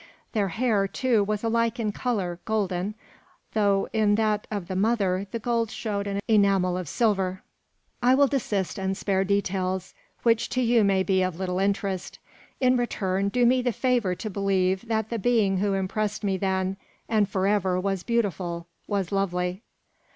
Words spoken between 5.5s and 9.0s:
showed an enamel of silver. I will desist and